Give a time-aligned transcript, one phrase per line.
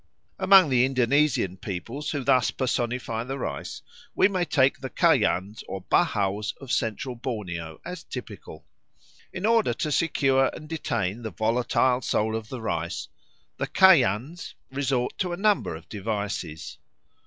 [0.39, 3.83] Among the Indonesian peoples who thus personify the rice
[4.15, 8.65] we may take the Kayans or Bahaus of Central Borneo as typical.
[9.31, 13.09] In order to secure and detain the volatile soul of the rice
[13.57, 16.79] the Kayans resort to a number of devices.